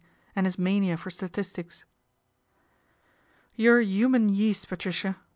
[0.35, 1.85] and is mania for statistics.
[3.53, 5.17] You're human yeast, Patricia